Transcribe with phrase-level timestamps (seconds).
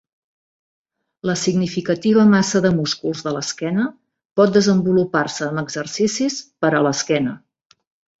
[1.31, 3.85] La significativa massa de músculs de l'esquena
[4.41, 7.37] pot desenvolupar-se amb exercicis per a l'esquena.